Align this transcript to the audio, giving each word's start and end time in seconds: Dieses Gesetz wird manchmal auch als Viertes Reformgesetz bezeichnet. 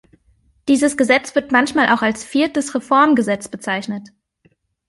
Dieses 0.67 0.97
Gesetz 0.97 1.35
wird 1.35 1.51
manchmal 1.51 1.89
auch 1.89 2.01
als 2.01 2.23
Viertes 2.23 2.73
Reformgesetz 2.73 3.49
bezeichnet. 3.49 4.09